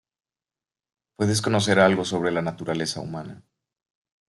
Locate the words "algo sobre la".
1.79-2.41